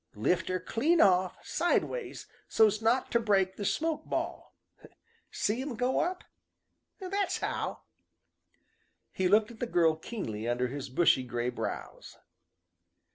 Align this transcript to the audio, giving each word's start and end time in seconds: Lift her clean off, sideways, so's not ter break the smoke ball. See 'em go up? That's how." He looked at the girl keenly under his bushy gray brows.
Lift 0.15 0.47
her 0.49 0.59
clean 0.59 0.99
off, 0.99 1.37
sideways, 1.45 2.25
so's 2.47 2.81
not 2.81 3.11
ter 3.11 3.19
break 3.19 3.55
the 3.55 3.63
smoke 3.65 4.03
ball. 4.05 4.55
See 5.29 5.61
'em 5.61 5.75
go 5.75 5.99
up? 5.99 6.23
That's 6.99 7.37
how." 7.37 7.83
He 9.11 9.27
looked 9.27 9.51
at 9.51 9.59
the 9.59 9.67
girl 9.67 9.95
keenly 9.95 10.47
under 10.47 10.69
his 10.69 10.89
bushy 10.89 11.21
gray 11.21 11.49
brows. 11.51 12.17